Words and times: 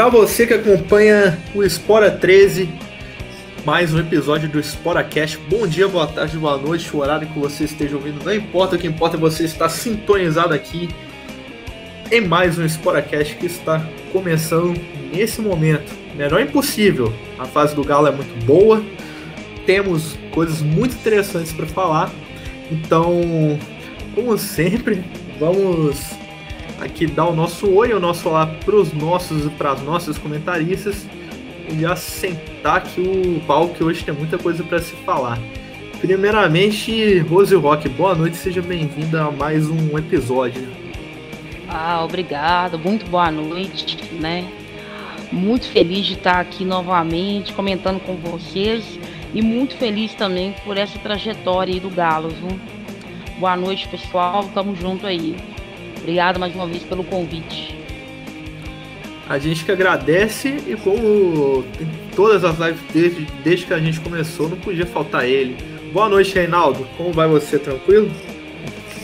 Para 0.00 0.08
você 0.08 0.46
que 0.46 0.54
acompanha 0.54 1.38
o 1.54 1.62
Espora 1.62 2.10
13, 2.10 2.70
mais 3.66 3.92
um 3.92 4.00
episódio 4.00 4.48
do 4.48 4.58
Espora 4.58 5.04
Cash. 5.04 5.38
Bom 5.50 5.66
dia, 5.66 5.86
boa 5.88 6.06
tarde, 6.06 6.38
boa 6.38 6.56
noite, 6.56 6.88
o 6.96 7.00
horário 7.00 7.28
que 7.28 7.38
você 7.38 7.64
esteja 7.64 7.96
ouvindo, 7.96 8.24
não 8.24 8.32
importa, 8.32 8.76
o 8.76 8.78
que 8.78 8.86
importa 8.86 9.18
é 9.18 9.20
você 9.20 9.44
estar 9.44 9.68
sintonizado 9.68 10.54
aqui 10.54 10.88
em 12.10 12.22
mais 12.22 12.58
um 12.58 12.64
Espora 12.64 13.02
Cash 13.02 13.34
que 13.34 13.44
está 13.44 13.86
começando 14.10 14.74
nesse 15.12 15.42
momento. 15.42 15.92
Melhor 16.16 16.40
impossível, 16.40 17.12
a 17.38 17.44
fase 17.44 17.74
do 17.74 17.84
Galo 17.84 18.06
é 18.06 18.10
muito 18.10 18.46
boa, 18.46 18.82
temos 19.66 20.16
coisas 20.30 20.62
muito 20.62 20.94
interessantes 20.94 21.52
para 21.52 21.66
falar, 21.66 22.10
então, 22.72 23.20
como 24.14 24.38
sempre, 24.38 25.04
vamos 25.38 26.18
aqui 26.80 27.06
dar 27.06 27.26
o 27.26 27.34
nosso 27.34 27.70
oi, 27.70 27.92
o 27.92 28.00
nosso 28.00 28.28
olá 28.28 28.46
para 28.46 28.74
os 28.74 28.92
nossos 28.92 29.44
e 29.44 29.50
para 29.50 29.72
as 29.72 29.82
nossas 29.82 30.16
comentaristas 30.16 31.06
e 31.68 31.80
já 31.80 31.94
sentar 31.94 32.78
aqui 32.78 33.00
o 33.00 33.40
pau 33.46 33.68
que 33.68 33.84
hoje 33.84 34.04
tem 34.04 34.14
muita 34.14 34.38
coisa 34.38 34.64
para 34.64 34.80
se 34.80 34.94
falar. 34.96 35.38
Primeiramente, 36.00 37.18
Rose 37.20 37.54
Rock, 37.54 37.88
boa 37.90 38.14
noite, 38.14 38.36
seja 38.36 38.62
bem-vinda 38.62 39.24
a 39.24 39.30
mais 39.30 39.68
um 39.68 39.98
episódio. 39.98 40.66
Ah, 41.68 42.02
obrigado, 42.02 42.78
muito 42.78 43.06
boa 43.06 43.30
noite, 43.30 43.98
né? 44.14 44.50
Muito 45.30 45.68
feliz 45.68 46.06
de 46.06 46.14
estar 46.14 46.40
aqui 46.40 46.64
novamente 46.64 47.52
comentando 47.52 48.00
com 48.00 48.16
vocês 48.16 48.98
e 49.32 49.42
muito 49.42 49.76
feliz 49.76 50.14
também 50.14 50.54
por 50.64 50.76
essa 50.76 50.98
trajetória 50.98 51.74
aí 51.74 51.78
do 51.78 51.90
Galo, 51.90 52.30
viu? 52.30 52.58
Boa 53.38 53.56
noite, 53.56 53.86
pessoal, 53.86 54.44
tamo 54.52 54.74
junto 54.74 55.06
aí. 55.06 55.36
Obrigado 56.00 56.40
mais 56.40 56.54
uma 56.54 56.66
vez 56.66 56.82
pelo 56.82 57.04
convite. 57.04 57.78
A 59.28 59.38
gente 59.38 59.64
que 59.64 59.70
agradece 59.70 60.56
e 60.66 60.76
como 60.76 61.64
todas 62.16 62.42
as 62.42 62.58
lives 62.58 62.80
desde, 62.92 63.24
desde 63.44 63.66
que 63.66 63.74
a 63.74 63.78
gente 63.78 64.00
começou, 64.00 64.48
não 64.48 64.56
podia 64.56 64.86
faltar 64.86 65.24
ele. 65.24 65.56
Boa 65.92 66.08
noite, 66.08 66.34
Reinaldo. 66.34 66.86
Como 66.96 67.12
vai 67.12 67.28
você? 67.28 67.58
Tranquilo? 67.58 68.10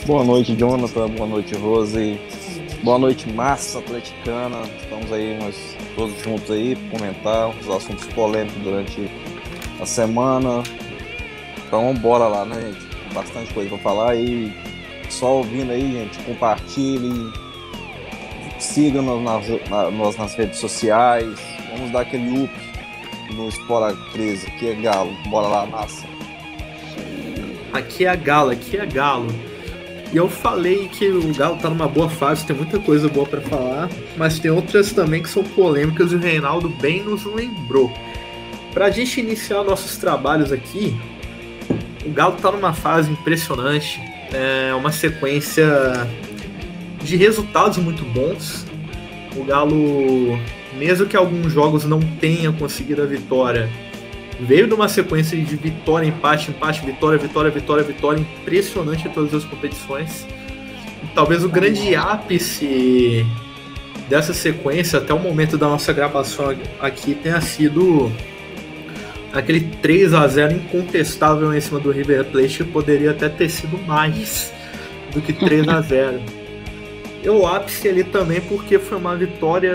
Boa 0.05 0.25
noite, 0.25 0.55
Jonathan. 0.57 1.09
Boa 1.11 1.29
noite, 1.29 1.55
Rose. 1.55 2.19
Boa 2.83 2.99
noite, 2.99 3.29
massa 3.33 3.79
atleticana. 3.79 4.63
Estamos 4.81 5.13
aí, 5.13 5.39
nós 5.39 5.77
todos 5.95 6.21
juntos 6.23 6.51
aí, 6.51 6.77
para 6.77 6.99
comentar 6.99 7.49
os 7.51 7.69
assuntos 7.69 8.07
polêmicos 8.09 8.63
durante 8.63 9.11
a 9.81 9.87
semana. 9.87 10.63
Então, 11.67 11.95
bora 11.95 12.27
lá, 12.27 12.45
né, 12.45 12.61
gente? 12.61 13.15
Bastante 13.15 13.53
coisa 13.53 13.71
para 13.71 13.79
falar 13.79 14.17
e 14.17 14.53
só 15.13 15.39
ouvindo 15.39 15.73
aí, 15.73 15.93
gente, 15.93 16.19
compartilhe, 16.25 17.33
siga-nos 18.59 19.23
nas, 19.23 20.17
nas 20.17 20.35
redes 20.35 20.59
sociais, 20.59 21.39
vamos 21.71 21.91
dar 21.91 22.01
aquele 22.01 22.45
up 22.45 22.53
no 23.35 23.49
Espora 23.49 23.95
13, 24.13 24.47
aqui 24.47 24.69
é 24.69 24.75
Galo, 24.75 25.13
bora 25.29 25.49
lá, 25.49 25.67
massa. 25.67 26.07
Aqui 27.73 28.07
é 28.07 28.17
Galo, 28.17 28.51
aqui 28.51 28.77
é 28.77 28.87
Galo. 28.87 29.29
E 30.13 30.17
eu 30.17 30.29
falei 30.29 30.89
que 30.89 31.09
o 31.09 31.35
Galo 31.35 31.59
tá 31.59 31.69
numa 31.69 31.89
boa 31.89 32.09
fase, 32.09 32.47
tem 32.47 32.57
muita 32.57 32.79
coisa 32.79 33.09
boa 33.09 33.27
para 33.27 33.41
falar, 33.41 33.91
mas 34.17 34.39
tem 34.39 34.51
outras 34.51 34.93
também 34.93 35.23
que 35.23 35.29
são 35.29 35.43
polêmicas 35.43 36.13
e 36.13 36.15
o 36.15 36.19
Reinaldo 36.19 36.69
bem 36.69 37.03
nos 37.03 37.25
lembrou. 37.25 37.93
Pra 38.73 38.91
gente 38.91 39.21
iniciar 39.21 39.65
nossos 39.65 39.97
trabalhos 39.97 40.53
aqui, 40.53 40.97
o 42.05 42.11
Galo 42.11 42.37
tá 42.37 42.53
numa 42.53 42.73
fase 42.73 43.11
impressionante, 43.11 44.01
é 44.33 44.75
uma 44.75 44.93
sequência 44.93 45.67
de 47.03 47.17
resultados 47.17 47.79
muito 47.79 48.05
bons. 48.05 48.67
O 49.37 49.45
Galo, 49.45 50.39
mesmo 50.77 51.07
que 51.07 51.17
alguns 51.17 51.53
jogos 51.53 51.85
não 51.85 52.01
tenha 52.01 52.51
conseguido 52.53 53.03
a 53.03 53.07
vitória, 53.07 53.69
veio 54.41 54.67
de 54.67 54.75
uma 54.75 54.89
sequência 54.89 55.37
de 55.37 55.57
vitória, 55.57 56.07
empate, 56.07 56.51
empate, 56.51 56.85
vitória, 56.85 57.19
vitória, 57.19 57.51
vitória, 57.51 57.85
vitória, 57.85 58.21
impressionante 58.21 59.09
em 59.09 59.11
todas 59.11 59.35
as 59.35 59.45
competições. 59.45 60.27
E 61.03 61.07
talvez 61.15 61.45
o 61.45 61.49
grande 61.49 61.95
ápice 61.95 63.27
dessa 64.09 64.33
sequência, 64.33 64.99
até 64.99 65.13
o 65.13 65.19
momento 65.19 65.59
da 65.59 65.69
nossa 65.69 65.93
gravação 65.93 66.55
aqui, 66.81 67.15
tenha 67.15 67.41
sido 67.41 68.11
aquele 69.37 69.61
3 69.83 70.15
a 70.15 70.27
0 70.27 70.55
incontestável 70.55 71.53
em 71.53 71.61
cima 71.61 71.79
do 71.79 71.91
River 71.91 72.25
Plate, 72.25 72.65
poderia 72.65 73.11
até 73.11 73.29
ter 73.29 73.51
sido 73.51 73.77
mais 73.79 74.53
do 75.13 75.21
que 75.21 75.33
3 75.33 75.69
a 75.69 75.81
0 75.81 76.21
Eu 77.23 77.47
ápice 77.47 77.89
ali 77.89 78.05
também 78.05 78.41
porque 78.41 78.79
foi 78.79 78.97
uma 78.97 79.17
vitória 79.17 79.75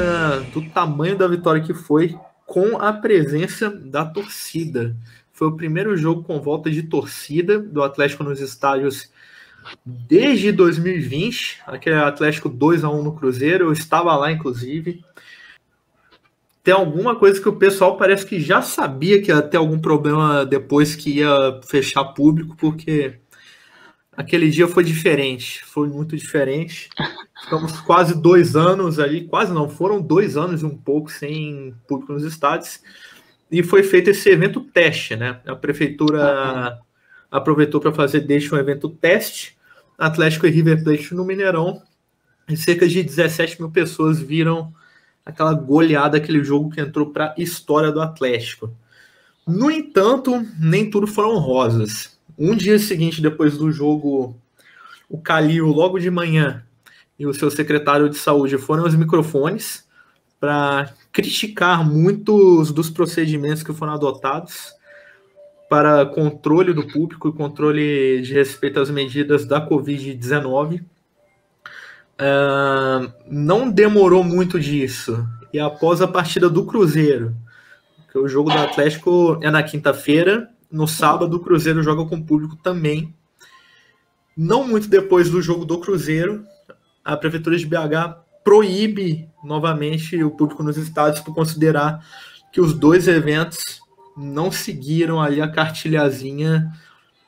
do 0.54 0.62
tamanho 0.70 1.18
da 1.18 1.28
vitória 1.28 1.62
que 1.62 1.74
foi 1.74 2.18
com 2.46 2.78
a 2.78 2.94
presença 2.94 3.70
da 3.70 4.06
torcida. 4.06 4.96
Foi 5.34 5.50
o 5.50 5.56
primeiro 5.56 5.98
jogo 5.98 6.24
com 6.24 6.40
volta 6.40 6.72
de 6.72 6.84
torcida 6.84 7.60
do 7.60 7.84
Atlético 7.84 8.24
nos 8.24 8.40
estádios 8.40 9.12
desde 9.86 10.52
2020, 10.52 11.62
aquele 11.68 11.98
Atlético 11.98 12.50
2 12.50 12.84
a 12.84 12.90
1 12.90 13.04
no 13.04 13.16
Cruzeiro, 13.16 13.66
eu 13.66 13.72
estava 13.74 14.16
lá 14.16 14.32
inclusive. 14.32 15.04
Tem 16.64 16.74
alguma 16.74 17.16
coisa 17.16 17.42
que 17.42 17.50
o 17.50 17.56
pessoal 17.56 17.98
parece 17.98 18.26
que 18.26 18.40
já 18.40 18.62
sabia 18.62 19.22
que 19.22 19.32
ia 19.32 19.42
ter 19.42 19.58
algum 19.58 19.80
problema 19.80 20.46
depois 20.46 20.96
que 20.96 21.18
ia 21.18 21.60
fechar 21.68 22.04
público, 22.06 22.56
porque 22.56 23.20
aquele 24.12 24.50
dia 24.50 24.68
foi 24.68 24.84
diferente, 24.84 25.66
foi 25.66 25.88
muito 25.88 26.16
diferente. 26.16 26.90
Ficamos 27.44 27.80
quase 27.82 28.22
dois 28.22 28.56
anos 28.56 29.00
ali, 29.00 29.26
quase 29.26 29.52
não, 29.52 29.68
foram 29.68 30.00
dois 30.00 30.38
anos 30.38 30.62
e 30.62 30.66
um 30.66 30.78
pouco 30.78 31.12
sem 31.12 31.74
público 31.88 32.14
nos 32.14 32.24
estádios. 32.24 32.80
E 33.52 33.64
foi 33.64 33.82
feito 33.82 34.12
esse 34.12 34.30
evento 34.30 34.62
teste, 34.62 35.16
né? 35.16 35.42
A 35.46 35.56
prefeitura 35.56 36.80
aproveitou 37.32 37.82
para 37.82 37.92
fazer 37.92 38.22
deixa 38.22 38.56
um 38.56 38.60
evento 38.60 38.88
teste. 38.88 39.58
Atlético 39.98 40.48
e 40.48 40.50
River 40.50 40.84
Plate 40.84 41.14
no 41.14 41.26
Mineirão. 41.26 41.82
E 42.48 42.56
cerca 42.56 42.88
de 42.88 43.04
17 43.04 43.60
mil 43.60 43.72
pessoas 43.72 44.20
viram 44.20 44.74
aquela 45.26 45.54
goleada, 45.54 46.18
aquele 46.18 46.44
jogo 46.44 46.70
que 46.70 46.82
entrou 46.82 47.12
para 47.12 47.34
a 47.38 47.42
história 47.42 47.92
do 47.92 48.02
Atlético. 48.02 48.72
No 49.48 49.70
entanto, 49.70 50.46
nem 50.60 50.90
tudo 50.90 51.08
foram 51.08 51.38
rosas. 51.38 52.18
Um 52.38 52.56
dia 52.56 52.78
seguinte, 52.80 53.22
depois 53.22 53.58
do 53.58 53.72
jogo, 53.72 54.36
o 55.10 55.18
Calil, 55.18 55.68
logo 55.68 56.00
de 56.00 56.10
manhã, 56.10 56.64
e 57.20 57.26
o 57.28 57.34
seu 57.34 57.52
secretário 57.52 58.10
de 58.10 58.18
saúde 58.18 58.58
foram 58.58 58.84
aos 58.84 58.96
microfones 58.96 59.86
para 60.40 60.92
criticar 61.12 61.88
muitos 61.88 62.72
dos 62.72 62.90
procedimentos 62.90 63.62
que 63.62 63.74
foram 63.74 63.94
adotados 63.94 64.74
para 65.70 66.06
controle 66.06 66.74
do 66.74 66.88
público 66.88 67.30
e 67.30 67.34
controle 67.34 68.22
de 68.22 68.34
respeito 68.34 68.80
às 68.80 68.90
medidas 68.90 69.46
da 69.46 69.66
Covid-19. 69.66 70.84
Uh, 72.20 73.12
não 73.28 73.70
demorou 73.70 74.24
muito 74.24 74.60
disso. 74.60 75.28
E 75.54 75.60
após 75.60 76.02
a 76.02 76.08
partida 76.08 76.50
do 76.50 76.66
Cruzeiro, 76.66 77.36
que 78.12 78.18
o 78.18 78.28
jogo 78.28 78.52
do 78.52 78.58
Atlético 78.58 79.40
é 79.42 79.50
na 79.50 79.64
quinta-feira, 79.64 80.50
no 80.72 80.88
sábado 80.88 81.38
o 81.38 81.40
Cruzeiro 81.40 81.84
joga 81.84 82.08
com 82.08 82.22
público 82.22 82.56
também. 82.58 83.14
Não 84.36 84.68
muito 84.68 84.88
depois 84.88 85.30
do 85.30 85.42
jogo 85.42 85.66
do 85.66 85.80
Cruzeiro, 85.80 86.46
a 87.04 87.18
Prefeitura 87.18 87.58
de 87.58 87.66
BH 87.66 88.22
proíbe 88.44 89.30
novamente 89.44 90.22
o 90.24 90.32
público 90.32 90.64
nos 90.64 90.78
estádios 90.78 91.22
por 91.22 91.34
considerar 91.34 92.04
que 92.52 92.62
os 92.62 92.74
dois 92.74 93.08
eventos 93.08 93.82
não 94.18 94.52
seguiram 94.52 95.22
ali 95.22 95.42
a 95.42 95.48
cartilhazinha 95.48 96.72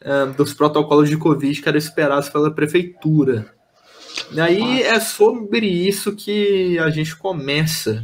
uh, 0.02 0.34
dos 0.34 0.54
protocolos 0.54 1.10
de 1.10 1.18
Covid 1.18 1.62
que 1.62 1.70
era 1.70 1.78
esperado 1.78 2.32
pela 2.32 2.52
Prefeitura. 2.52 3.54
E 4.32 4.40
aí 4.40 4.82
é 4.82 5.00
sobre 5.00 5.68
isso 5.68 6.16
que 6.16 6.78
a 6.80 6.90
gente 6.90 7.16
começa 7.16 8.04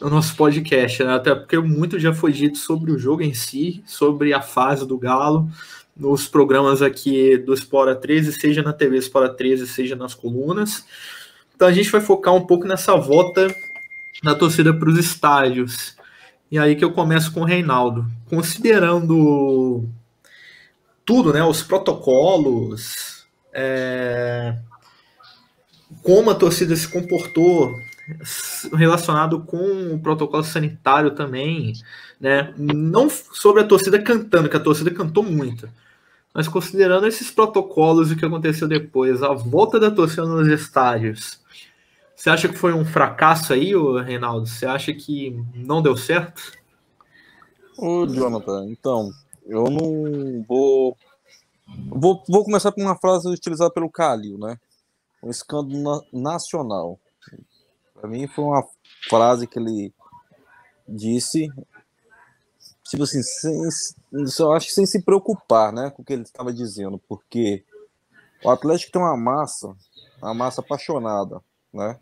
o 0.00 0.08
nosso 0.08 0.34
podcast, 0.34 1.04
né? 1.04 1.14
até 1.14 1.34
porque 1.34 1.58
muito 1.58 1.98
já 1.98 2.14
foi 2.14 2.32
dito 2.32 2.56
sobre 2.56 2.90
o 2.90 2.98
jogo 2.98 3.22
em 3.22 3.34
si, 3.34 3.82
sobre 3.86 4.32
a 4.32 4.40
fase 4.40 4.86
do 4.86 4.96
Galo, 4.96 5.50
nos 5.94 6.26
programas 6.26 6.80
aqui 6.80 7.36
do 7.36 7.52
Espora 7.52 7.94
13, 7.94 8.32
seja 8.32 8.62
na 8.62 8.72
TV 8.72 8.96
Espora 8.96 9.28
13, 9.28 9.66
seja 9.66 9.94
nas 9.94 10.14
colunas. 10.14 10.84
Então 11.54 11.68
a 11.68 11.72
gente 11.72 11.90
vai 11.90 12.00
focar 12.00 12.34
um 12.34 12.46
pouco 12.46 12.66
nessa 12.66 12.96
volta 12.96 13.54
da 14.22 14.34
torcida 14.34 14.72
para 14.72 14.88
os 14.88 14.98
estádios. 14.98 15.94
E 16.50 16.58
aí 16.58 16.74
que 16.74 16.84
eu 16.84 16.92
começo 16.92 17.32
com 17.32 17.42
o 17.42 17.44
Reinaldo. 17.44 18.06
Considerando 18.28 19.86
tudo, 21.04 21.32
né? 21.32 21.44
Os 21.44 21.62
protocolos, 21.62 23.26
é, 23.52 24.56
como 26.02 26.30
a 26.30 26.34
torcida 26.34 26.74
se 26.76 26.88
comportou 26.88 27.78
relacionado 28.74 29.40
com 29.40 29.94
o 29.94 29.98
protocolo 30.00 30.42
sanitário 30.42 31.14
também, 31.14 31.74
né? 32.20 32.52
Não 32.56 33.08
sobre 33.08 33.62
a 33.62 33.66
torcida 33.66 34.00
cantando, 34.02 34.48
que 34.48 34.56
a 34.56 34.60
torcida 34.60 34.90
cantou 34.90 35.22
muito, 35.22 35.68
mas 36.34 36.48
considerando 36.48 37.06
esses 37.06 37.30
protocolos 37.30 38.10
e 38.10 38.14
o 38.14 38.16
que 38.16 38.24
aconteceu 38.24 38.66
depois, 38.68 39.22
a 39.22 39.32
volta 39.32 39.78
da 39.78 39.90
torcida 39.90 40.26
nos 40.26 40.48
estádios, 40.48 41.40
Você 42.16 42.28
acha 42.28 42.48
que 42.48 42.56
foi 42.56 42.74
um 42.74 42.84
fracasso 42.84 43.52
aí, 43.54 43.72
Reinaldo? 44.04 44.46
Você 44.46 44.66
acha 44.66 44.92
que 44.92 45.42
não 45.54 45.80
deu 45.80 45.96
certo? 45.96 46.52
Ô, 47.78 48.06
Jonathan, 48.06 48.66
então, 48.68 49.10
eu 49.46 49.64
não 49.64 50.44
vou. 50.46 50.96
Vou, 51.88 52.22
vou 52.28 52.44
começar 52.44 52.72
com 52.72 52.82
uma 52.82 52.96
frase 52.96 53.26
utilizada 53.26 53.70
pelo 53.72 53.88
Calil, 53.88 54.36
né? 54.36 54.58
Um 55.22 55.30
escândalo 55.30 55.82
na, 56.12 56.32
nacional. 56.32 56.98
Para 57.94 58.08
mim 58.08 58.26
foi 58.26 58.44
uma 58.44 58.66
frase 59.08 59.46
que 59.46 59.58
ele 59.58 59.92
disse, 60.88 61.48
tipo 62.84 63.02
assim, 63.04 63.22
sem, 63.22 63.60
eu 64.38 64.52
acho 64.52 64.68
que 64.68 64.72
sem 64.72 64.86
se 64.86 65.02
preocupar, 65.02 65.72
né, 65.72 65.90
com 65.90 66.02
o 66.02 66.04
que 66.04 66.12
ele 66.12 66.22
estava 66.22 66.52
dizendo, 66.52 66.98
porque 67.08 67.64
o 68.42 68.50
Atlético 68.50 68.92
tem 68.92 69.02
uma 69.02 69.16
massa, 69.16 69.76
uma 70.22 70.34
massa 70.34 70.60
apaixonada, 70.60 71.40
né? 71.72 71.98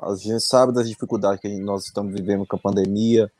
A 0.00 0.14
gente 0.14 0.40
sabe 0.40 0.72
das 0.72 0.88
dificuldades 0.88 1.40
que 1.40 1.48
nós 1.58 1.84
estamos 1.84 2.14
vivendo 2.14 2.46
com 2.46 2.56
a 2.56 2.58
pandemia, 2.58 3.30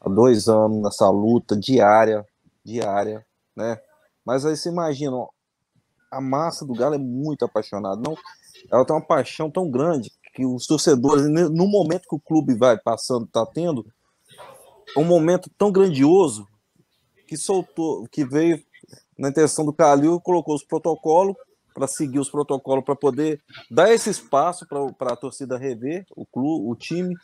há 0.00 0.08
dois 0.08 0.48
anos 0.48 0.82
nessa 0.82 1.10
luta 1.10 1.54
diária, 1.56 2.24
diária, 2.64 3.26
né? 3.54 3.78
Mas 4.24 4.46
aí 4.46 4.56
você 4.56 4.70
imagina, 4.70 5.16
a 6.10 6.20
massa 6.20 6.64
do 6.64 6.74
Galo 6.74 6.94
é 6.94 6.98
muito 6.98 7.44
apaixonada, 7.44 8.00
não, 8.00 8.16
ela 8.70 8.84
tem 8.84 8.94
uma 8.94 9.04
paixão 9.04 9.50
tão 9.50 9.70
grande 9.70 10.10
que 10.34 10.44
os 10.46 10.66
torcedores, 10.66 11.26
no 11.28 11.66
momento 11.66 12.08
que 12.08 12.14
o 12.14 12.20
clube 12.20 12.54
vai 12.54 12.78
passando, 12.78 13.24
está 13.24 13.44
tendo, 13.46 13.84
um 14.96 15.04
momento 15.04 15.50
tão 15.56 15.70
grandioso 15.70 16.46
que 17.26 17.36
soltou, 17.36 18.06
que 18.10 18.24
veio 18.24 18.62
na 19.18 19.28
intenção 19.28 19.64
do 19.64 19.72
Calil, 19.72 20.20
colocou 20.20 20.54
os 20.54 20.64
protocolos 20.64 21.36
para 21.74 21.86
seguir 21.86 22.18
os 22.18 22.30
protocolos 22.30 22.84
para 22.84 22.96
poder 22.96 23.40
dar 23.70 23.92
esse 23.92 24.10
espaço 24.10 24.66
para 24.66 25.12
a 25.12 25.16
torcida 25.16 25.58
rever 25.58 26.06
o 26.16 26.24
clube, 26.24 26.68
o 26.68 26.74
time. 26.74 27.14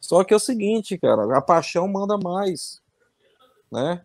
Só 0.00 0.22
que 0.22 0.32
é 0.32 0.36
o 0.36 0.40
seguinte, 0.40 0.98
cara, 0.98 1.36
a 1.36 1.40
paixão 1.40 1.88
manda 1.88 2.16
mais, 2.18 2.80
né? 3.70 4.02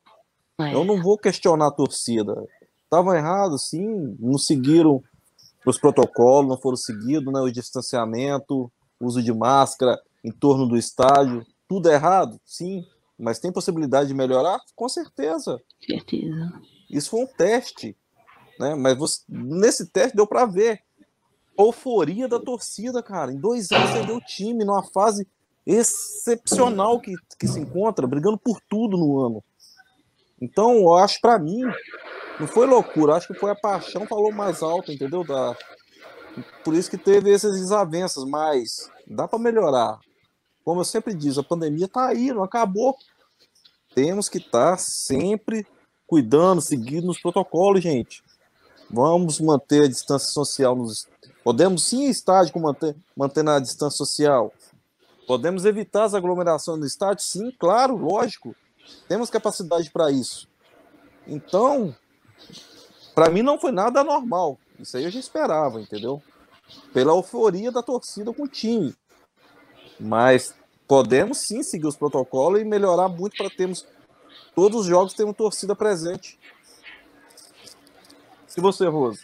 É. 0.60 0.74
Eu 0.74 0.84
não 0.84 1.02
vou 1.02 1.18
questionar 1.18 1.68
a 1.68 1.72
torcida. 1.72 2.36
Tava 2.94 3.18
errado, 3.18 3.58
sim, 3.58 4.16
não 4.20 4.38
seguiram 4.38 5.02
os 5.66 5.80
protocolos, 5.80 6.48
não 6.48 6.62
foram 6.62 6.78
seguidos, 6.78 7.34
né? 7.34 7.40
O 7.40 7.50
distanciamento, 7.50 8.72
uso 9.00 9.20
de 9.20 9.34
máscara 9.34 10.00
em 10.24 10.32
torno 10.32 10.68
do 10.68 10.78
estádio, 10.78 11.44
tudo 11.68 11.90
errado, 11.90 12.40
sim. 12.46 12.86
Mas 13.18 13.40
tem 13.40 13.52
possibilidade 13.52 14.10
de 14.10 14.14
melhorar? 14.14 14.60
Com 14.76 14.88
certeza. 14.88 15.60
Certeza. 15.84 16.54
Isso 16.88 17.10
foi 17.10 17.24
um 17.24 17.26
teste. 17.26 17.98
Né? 18.60 18.76
Mas 18.76 18.96
você, 18.96 19.24
nesse 19.28 19.88
teste 19.88 20.16
deu 20.16 20.28
para 20.28 20.46
ver. 20.46 20.80
Euforia 21.58 22.28
da 22.28 22.40
torcida, 22.40 23.02
cara. 23.02 23.34
Em 23.34 23.40
dois 23.40 23.72
anos 23.72 23.90
você 23.90 24.06
deu 24.06 24.18
o 24.18 24.22
time 24.22 24.64
numa 24.64 24.84
fase 24.84 25.28
excepcional 25.66 27.00
que, 27.00 27.16
que 27.40 27.48
se 27.48 27.60
encontra, 27.60 28.06
brigando 28.06 28.38
por 28.38 28.62
tudo 28.70 28.96
no 28.98 29.20
ano. 29.20 29.44
Então, 30.40 30.76
eu 30.76 30.94
acho 30.94 31.20
para 31.22 31.40
mim, 31.40 31.64
não 32.40 32.48
foi 32.48 32.66
loucura, 32.66 33.16
acho 33.16 33.28
que 33.28 33.40
foi 33.40 33.52
a 33.52 33.56
paixão 33.56 34.08
falou 34.08 34.32
mais 34.32 34.62
alto, 34.62 34.92
entendeu? 34.92 35.24
Da... 35.24 35.56
Por 36.64 36.74
isso 36.74 36.90
que 36.90 36.98
teve 36.98 37.32
essas 37.32 37.60
desavenças, 37.60 38.24
mas 38.26 38.90
dá 39.08 39.28
para 39.28 39.40
melhorar. 39.40 40.00
Como 40.64 40.80
eu 40.82 40.86
sempre 40.86 41.14
digo, 41.14 41.40
a 41.40 41.44
pandemia 41.44 41.88
tá 41.88 42.08
aí, 42.08 42.32
não 42.32 42.44
acabou. 42.44 42.96
Temos 43.94 44.30
que 44.30 44.38
estar 44.40 44.72
tá 44.72 44.78
sempre 44.78 45.68
cuidando, 46.08 46.62
seguindo 46.62 47.10
os 47.10 47.20
protocolos, 47.20 47.84
gente. 47.84 48.24
Vamos 48.90 49.40
manter 49.40 49.84
a 49.84 49.88
distância 49.88 50.32
social 50.32 50.76
nos. 50.76 51.08
Podemos 51.44 51.84
sim 51.84 52.08
estádio 52.08 52.58
manter, 52.60 52.96
manter 53.16 53.48
a 53.48 53.60
distância 53.60 53.98
social. 53.98 54.54
Podemos 55.28 55.66
evitar 55.66 56.06
as 56.06 56.14
aglomerações 56.14 56.80
no 56.80 56.86
estádio? 56.86 57.24
Sim, 57.24 57.52
claro, 57.58 57.96
lógico. 57.96 58.56
Temos 59.08 59.30
capacidade 59.30 59.90
para 59.92 60.12
isso. 60.12 60.48
Então, 61.28 61.96
para 63.14 63.30
mim 63.30 63.42
não 63.42 63.60
foi 63.60 63.72
nada 63.72 64.04
normal. 64.04 64.58
Isso 64.80 64.98
aí 64.98 65.04
eu 65.04 65.12
já 65.12 65.20
esperava, 65.20 65.80
entendeu? 65.80 66.22
Pela 66.94 67.14
euforia 67.14 67.72
da 67.72 67.84
torcida 67.84 68.34
com 68.34 68.44
o 68.44 68.48
time. 68.48 68.94
Mas 70.00 70.56
podemos 70.88 71.38
sim 71.40 71.64
seguir 71.64 71.88
os 71.88 71.96
protocolos 71.96 72.62
e 72.62 72.66
melhorar 72.66 73.08
muito 73.08 73.38
para 73.38 73.50
termos 73.50 73.86
todos 74.56 74.82
os 74.82 74.86
jogos 74.88 75.14
termos 75.14 75.36
torcida 75.36 75.76
presente. 75.76 76.40
Se 78.48 78.62
você, 78.62 78.88
Rosa. 78.88 79.20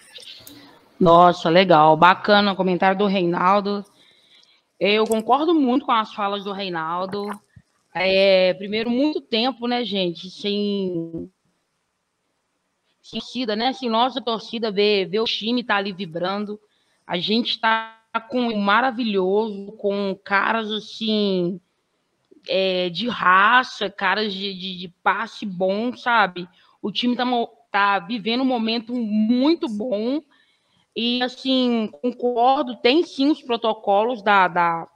Nossa, 1.00 1.50
legal. 1.50 1.95
Bacana 1.95 2.51
o 2.51 2.55
comentário 2.55 2.97
do 2.97 3.05
Reinaldo. 3.05 3.85
Eu 4.79 5.05
concordo 5.05 5.53
muito 5.53 5.85
com 5.85 5.91
as 5.91 6.13
falas 6.13 6.44
do 6.44 6.51
Reinaldo. 6.51 7.27
É, 7.94 8.53
primeiro, 8.53 8.89
muito 8.89 9.19
tempo, 9.19 9.67
né, 9.67 9.83
gente, 9.83 10.29
sem 10.29 11.29
torcida, 13.11 13.56
né? 13.56 13.73
Sem 13.73 13.89
nossa 13.89 14.21
torcida 14.21 14.71
ver, 14.71 15.07
ver 15.07 15.19
o 15.19 15.25
time 15.25 15.63
tá 15.63 15.75
ali 15.75 15.91
vibrando. 15.91 16.59
A 17.06 17.17
gente 17.17 17.51
está 17.51 18.00
com 18.29 18.41
um 18.41 18.57
maravilhoso, 18.57 19.71
com 19.73 20.15
caras 20.23 20.71
assim 20.71 21.59
é, 22.47 22.89
de 22.89 23.07
raça, 23.07 23.89
caras 23.89 24.33
de, 24.33 24.53
de, 24.53 24.77
de, 24.77 24.88
passe 25.03 25.45
bom, 25.45 25.95
sabe? 25.95 26.47
O 26.81 26.91
time 26.91 27.15
tá 27.15 27.25
tá 27.71 28.00
vivendo 28.00 28.41
um 28.41 28.45
momento 28.45 28.94
muito 28.94 29.67
bom. 29.67 30.21
E, 30.95 31.21
assim, 31.21 31.89
concordo, 32.01 32.75
tem 32.77 33.03
sim 33.03 33.29
os 33.29 33.41
protocolos 33.41 34.21
da, 34.21 34.47
da, 34.47 34.88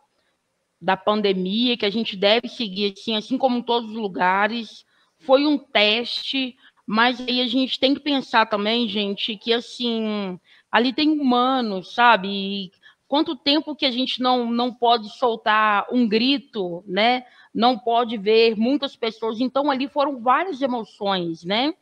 da 0.81 0.98
pandemia 0.98 1.77
que 1.77 1.86
a 1.86 1.89
gente 1.89 2.18
deve 2.18 2.48
seguir, 2.48 2.94
assim, 2.98 3.16
assim 3.16 3.38
como 3.38 3.57
em 3.57 3.62
todos 3.62 3.89
os 3.89 3.95
lugares. 3.95 4.86
Foi 5.19 5.45
um 5.45 5.57
teste, 5.57 6.56
mas 6.85 7.19
aí 7.21 7.41
a 7.41 7.47
gente 7.47 7.80
tem 7.80 7.94
que 7.94 8.00
pensar 8.00 8.45
também, 8.45 8.88
gente, 8.88 9.35
que, 9.38 9.53
assim, 9.53 10.39
ali 10.71 10.94
tem 10.94 11.09
humanos, 11.09 11.94
sabe? 11.94 12.27
E 12.30 12.71
quanto 13.07 13.35
tempo 13.35 13.75
que 13.75 13.85
a 13.85 13.91
gente 13.91 14.21
não, 14.21 14.51
não 14.51 14.74
pode 14.74 15.09
soltar 15.18 15.85
um 15.91 16.07
grito, 16.07 16.83
né? 16.88 17.25
Não 17.53 17.77
pode 17.77 18.18
ver 18.18 18.57
muitas 18.57 18.95
pessoas. 18.95 19.39
Então, 19.39 19.69
ali 19.69 19.88
foram 19.88 20.19
várias 20.19 20.62
emoções, 20.62 21.44
né? 21.44 21.74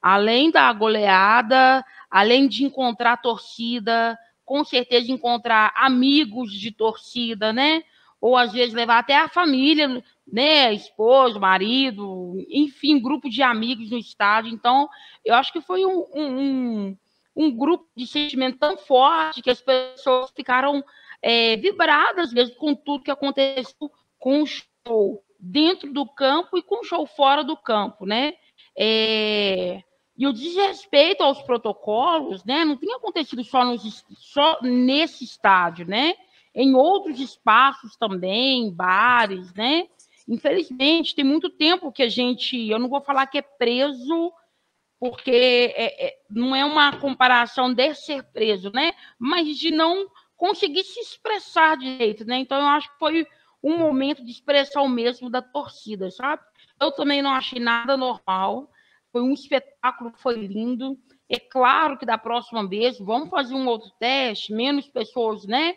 além 0.00 0.50
da 0.50 0.72
goleada, 0.72 1.84
além 2.10 2.48
de 2.48 2.64
encontrar 2.64 3.18
torcida, 3.18 4.18
com 4.44 4.64
certeza 4.64 5.12
encontrar 5.12 5.72
amigos 5.76 6.52
de 6.52 6.72
torcida, 6.72 7.52
né? 7.52 7.82
Ou 8.20 8.36
às 8.36 8.52
vezes 8.52 8.74
levar 8.74 8.98
até 8.98 9.16
a 9.16 9.28
família, 9.28 10.02
né? 10.30 10.72
Esposo, 10.74 11.40
marido, 11.40 12.34
enfim, 12.48 13.00
grupo 13.00 13.28
de 13.28 13.42
amigos 13.42 13.90
no 13.90 13.98
estádio. 13.98 14.52
Então, 14.52 14.88
eu 15.24 15.34
acho 15.34 15.52
que 15.52 15.60
foi 15.60 15.86
um, 15.86 16.04
um, 16.14 16.96
um 17.34 17.50
grupo 17.50 17.86
de 17.96 18.06
sentimento 18.06 18.58
tão 18.58 18.76
forte 18.76 19.42
que 19.42 19.50
as 19.50 19.60
pessoas 19.60 20.30
ficaram 20.34 20.84
é, 21.22 21.56
vibradas 21.56 22.32
mesmo 22.32 22.56
com 22.56 22.74
tudo 22.74 23.04
que 23.04 23.10
aconteceu 23.10 23.90
com 24.18 24.42
o 24.42 24.46
show 24.46 25.24
dentro 25.38 25.92
do 25.92 26.06
campo 26.06 26.58
e 26.58 26.62
com 26.62 26.80
o 26.80 26.84
show 26.84 27.06
fora 27.06 27.42
do 27.42 27.56
campo, 27.56 28.04
né? 28.04 28.34
É, 28.76 29.82
e 30.16 30.26
o 30.26 30.32
desrespeito 30.34 31.22
aos 31.22 31.40
protocolos, 31.40 32.44
né, 32.44 32.62
não 32.62 32.76
tinha 32.76 32.96
acontecido 32.96 33.42
só, 33.42 33.64
nos, 33.64 34.04
só 34.18 34.58
nesse 34.60 35.24
estádio, 35.24 35.86
né? 35.86 36.14
Em 36.54 36.74
outros 36.74 37.20
espaços 37.20 37.96
também, 37.96 38.72
bares, 38.72 39.52
né? 39.54 39.86
Infelizmente, 40.28 41.14
tem 41.14 41.24
muito 41.24 41.50
tempo 41.50 41.92
que 41.92 42.02
a 42.02 42.08
gente, 42.08 42.68
eu 42.68 42.78
não 42.78 42.88
vou 42.88 43.00
falar 43.00 43.26
que 43.26 43.38
é 43.38 43.42
preso, 43.42 44.32
porque 44.98 45.74
é, 45.76 46.06
é, 46.06 46.16
não 46.28 46.54
é 46.54 46.64
uma 46.64 46.96
comparação 46.98 47.72
de 47.72 47.94
ser 47.94 48.22
preso, 48.32 48.70
né? 48.72 48.92
Mas 49.18 49.56
de 49.56 49.70
não 49.70 50.06
conseguir 50.36 50.84
se 50.84 51.00
expressar 51.00 51.76
direito, 51.76 52.24
né? 52.24 52.38
Então, 52.38 52.58
eu 52.60 52.66
acho 52.66 52.90
que 52.92 52.98
foi 52.98 53.26
um 53.62 53.76
momento 53.78 54.24
de 54.24 54.30
expressão 54.30 54.88
mesmo 54.88 55.28
da 55.28 55.42
torcida, 55.42 56.10
sabe? 56.10 56.42
Eu 56.80 56.92
também 56.92 57.22
não 57.22 57.30
achei 57.30 57.60
nada 57.60 57.96
normal. 57.96 58.70
Foi 59.12 59.22
um 59.22 59.32
espetáculo, 59.32 60.12
foi 60.16 60.46
lindo. 60.46 60.98
É 61.28 61.38
claro 61.38 61.98
que 61.98 62.06
da 62.06 62.16
próxima 62.16 62.66
vez 62.66 62.98
vamos 62.98 63.28
fazer 63.28 63.54
um 63.54 63.66
outro 63.66 63.90
teste, 63.98 64.52
menos 64.52 64.88
pessoas, 64.88 65.44
né? 65.46 65.76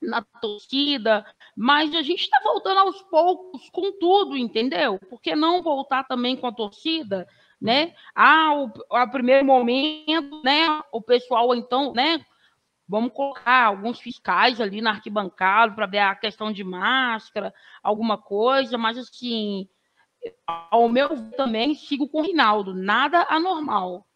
Na 0.00 0.22
torcida, 0.40 1.26
mas 1.56 1.92
a 1.94 2.02
gente 2.02 2.20
está 2.20 2.40
voltando 2.42 2.78
aos 2.78 3.02
poucos 3.02 3.68
com 3.70 3.90
tudo, 3.98 4.36
entendeu? 4.36 4.98
Por 5.10 5.20
que 5.20 5.34
não 5.34 5.62
voltar 5.62 6.04
também 6.04 6.36
com 6.36 6.46
a 6.46 6.52
torcida, 6.52 7.26
né? 7.60 7.94
Ah, 8.14 8.54
o, 8.54 8.72
a 8.94 9.08
primeiro 9.08 9.44
momento, 9.44 10.40
né? 10.44 10.66
O 10.92 11.02
pessoal, 11.02 11.52
então, 11.54 11.92
né? 11.92 12.24
Vamos 12.88 13.12
colocar 13.12 13.66
alguns 13.66 14.00
fiscais 14.00 14.60
ali 14.60 14.80
na 14.80 14.92
arquibancada 14.92 15.74
para 15.74 15.86
ver 15.86 15.98
a 15.98 16.14
questão 16.14 16.50
de 16.50 16.64
máscara, 16.64 17.52
alguma 17.82 18.16
coisa, 18.16 18.78
mas 18.78 18.96
assim, 18.96 19.68
ao 20.46 20.88
meu 20.88 21.30
também 21.32 21.74
sigo 21.74 22.08
com 22.08 22.20
o 22.20 22.24
Rinaldo, 22.24 22.74
nada 22.74 23.26
anormal. 23.28 24.06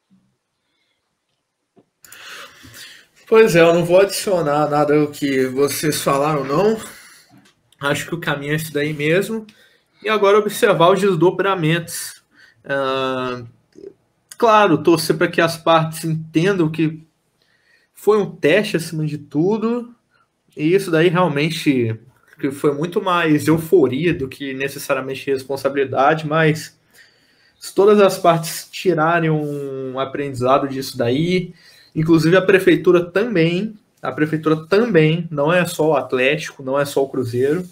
Pois 3.32 3.56
é, 3.56 3.62
eu 3.62 3.72
não 3.72 3.82
vou 3.82 3.98
adicionar 3.98 4.68
nada 4.68 4.94
ao 4.94 5.06
que 5.06 5.46
vocês 5.46 6.02
falaram, 6.02 6.44
não. 6.44 6.78
Acho 7.80 8.06
que 8.06 8.14
o 8.14 8.20
caminho 8.20 8.52
é 8.52 8.56
esse 8.56 8.70
daí 8.70 8.92
mesmo. 8.92 9.46
E 10.02 10.08
agora 10.10 10.36
observar 10.38 10.92
os 10.92 11.00
desdobramentos. 11.00 12.22
Uh, 12.62 13.48
claro, 14.36 14.82
torcer 14.82 15.16
para 15.16 15.28
que 15.28 15.40
as 15.40 15.56
partes 15.56 16.04
entendam 16.04 16.70
que 16.70 17.02
foi 17.94 18.18
um 18.18 18.36
teste 18.36 18.76
acima 18.76 19.06
de 19.06 19.16
tudo. 19.16 19.94
E 20.54 20.74
isso 20.74 20.90
daí 20.90 21.08
realmente 21.08 21.98
que 22.38 22.50
foi 22.50 22.74
muito 22.74 23.00
mais 23.00 23.48
euforia 23.48 24.12
do 24.12 24.28
que 24.28 24.52
necessariamente 24.52 25.30
responsabilidade, 25.30 26.26
mas 26.26 26.78
se 27.58 27.74
todas 27.74 27.98
as 27.98 28.18
partes 28.18 28.68
tirarem 28.70 29.30
um 29.30 29.98
aprendizado 29.98 30.68
disso 30.68 30.98
daí, 30.98 31.54
inclusive 31.94 32.36
a 32.36 32.42
prefeitura 32.42 33.04
também, 33.04 33.76
a 34.02 34.10
prefeitura 34.10 34.66
também, 34.66 35.28
não 35.30 35.52
é 35.52 35.64
só 35.64 35.90
o 35.90 35.96
Atlético, 35.96 36.62
não 36.62 36.78
é 36.78 36.84
só 36.84 37.02
o 37.02 37.08
Cruzeiro. 37.08 37.66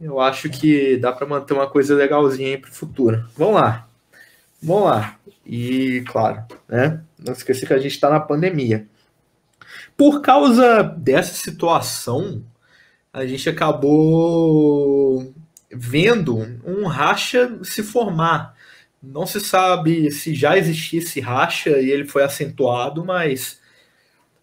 Eu 0.00 0.20
acho 0.20 0.48
que 0.48 0.96
dá 0.96 1.12
para 1.12 1.26
manter 1.26 1.54
uma 1.54 1.68
coisa 1.68 1.94
legalzinha 1.94 2.48
aí 2.48 2.58
para 2.58 2.70
o 2.70 2.74
futuro. 2.74 3.24
Vamos 3.36 3.60
lá. 3.60 3.88
Vamos 4.62 4.84
lá. 4.84 5.16
E, 5.44 6.02
claro, 6.06 6.42
né? 6.68 7.00
Não 7.18 7.32
esqueça 7.32 7.66
que 7.66 7.72
a 7.72 7.78
gente 7.78 7.92
está 7.92 8.08
na 8.08 8.20
pandemia. 8.20 8.86
Por 9.96 10.20
causa 10.20 10.82
dessa 10.82 11.34
situação, 11.34 12.42
a 13.12 13.26
gente 13.26 13.48
acabou 13.48 15.32
vendo 15.70 16.36
um 16.64 16.86
racha 16.86 17.58
se 17.62 17.82
formar. 17.82 18.54
Não 19.02 19.26
se 19.26 19.40
sabe 19.40 20.10
se 20.12 20.34
já 20.34 20.56
existia 20.56 21.00
esse 21.00 21.20
racha 21.20 21.70
e 21.70 21.90
ele 21.90 22.06
foi 22.06 22.22
acentuado, 22.22 23.04
mas 23.04 23.60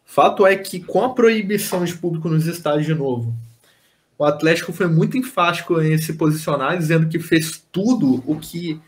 fato 0.06 0.46
é 0.46 0.56
que 0.58 0.82
com 0.82 1.04
a 1.04 1.14
proibição 1.14 1.86
de 1.86 1.94
público 1.94 2.28
nos 2.28 2.46
estádios 2.46 2.86
de 2.86 2.94
novo, 2.94 3.34
o 4.18 4.26
Atlético 4.26 4.74
foi 4.74 4.88
muito 4.88 5.18
enfático 5.18 5.82
em 5.82 5.98
se 5.98 6.14
posicionar, 6.14 6.78
dizendo 6.78 7.08
que 7.08 7.20
fez 7.20 7.64
tudo 7.72 8.22
o 8.28 8.38
que 8.38 8.82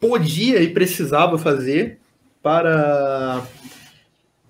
podia 0.00 0.60
e 0.60 0.74
precisava 0.74 1.38
fazer 1.38 2.00
para 2.42 3.46